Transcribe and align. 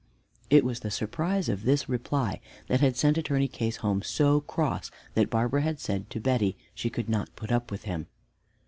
It 0.49 0.65
was 0.65 0.79
the 0.79 0.89
surprise 0.89 1.47
of 1.47 1.61
this 1.63 1.87
reply 1.87 2.41
that 2.65 2.81
had 2.81 2.97
sent 2.97 3.19
Attorney 3.19 3.47
Case 3.47 3.75
home 3.85 4.01
so 4.01 4.41
cross 4.41 4.89
that 5.13 5.29
Barbara 5.29 5.61
had 5.61 5.79
said 5.79 6.09
to 6.09 6.19
Betty 6.19 6.57
she 6.73 6.89
could 6.89 7.07
not 7.07 7.35
put 7.35 7.51
up 7.51 7.69
with 7.69 7.83
him. 7.83 8.07